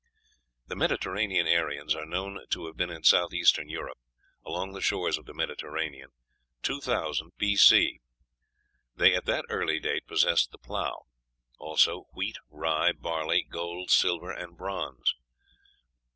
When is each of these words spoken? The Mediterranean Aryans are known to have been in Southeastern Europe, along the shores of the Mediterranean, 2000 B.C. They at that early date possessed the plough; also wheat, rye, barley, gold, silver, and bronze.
The 0.65 0.75
Mediterranean 0.75 1.45
Aryans 1.47 1.93
are 1.93 2.07
known 2.07 2.43
to 2.49 2.65
have 2.65 2.75
been 2.75 2.89
in 2.89 3.03
Southeastern 3.03 3.69
Europe, 3.69 3.99
along 4.43 4.73
the 4.73 4.81
shores 4.81 5.15
of 5.19 5.27
the 5.27 5.33
Mediterranean, 5.35 6.09
2000 6.63 7.33
B.C. 7.37 7.99
They 8.95 9.13
at 9.15 9.25
that 9.25 9.45
early 9.49 9.79
date 9.79 10.07
possessed 10.07 10.49
the 10.51 10.57
plough; 10.57 11.03
also 11.59 12.07
wheat, 12.15 12.37
rye, 12.49 12.93
barley, 12.93 13.43
gold, 13.47 13.91
silver, 13.91 14.31
and 14.31 14.57
bronze. 14.57 15.13